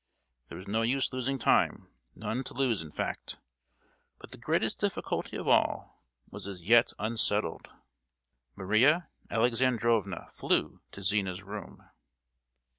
There 0.49 0.57
was 0.57 0.67
no 0.67 0.81
use 0.81 1.13
losing 1.13 1.37
time,—none 1.37 2.43
to 2.45 2.55
lose, 2.55 2.81
in 2.81 2.89
fact. 2.89 3.37
But 4.17 4.31
the 4.31 4.37
greatest 4.39 4.79
difficulty 4.79 5.37
of 5.37 5.47
all 5.47 6.01
was 6.31 6.47
as 6.47 6.63
yet 6.63 6.91
unsettled. 6.97 7.69
Maria 8.55 9.09
Alexandrovna 9.29 10.27
flew 10.31 10.81
to 10.93 11.03
Zina's 11.03 11.43
room. 11.43 11.87